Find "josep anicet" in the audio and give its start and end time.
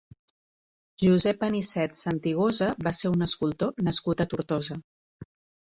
1.03-1.99